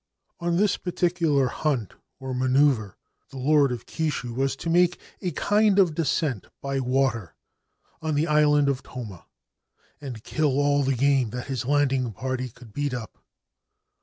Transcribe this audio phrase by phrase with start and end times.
[0.39, 2.95] On this particular hunt or manoeuvre,
[3.29, 7.35] the Lord oi Kishu was to make a kind of descent by water
[8.01, 9.27] on the island of Toma,
[10.01, 13.23] and kill all the game that his landing party could beat up.